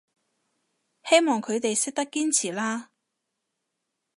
[1.07, 2.89] 希望佢哋識得堅持啦